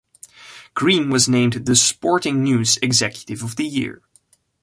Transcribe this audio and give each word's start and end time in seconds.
Green 0.73 1.11
was 1.11 1.29
named 1.29 1.53
"The 1.67 1.75
Sporting 1.75 2.41
News" 2.41 2.77
Executive 2.81 3.43
of 3.43 3.55
the 3.55 3.65
Year. 3.65 4.01